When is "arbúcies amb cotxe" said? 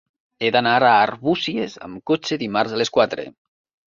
1.01-2.39